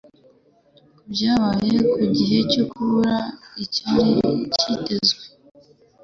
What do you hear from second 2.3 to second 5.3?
cyo kubura icyari cyitezwe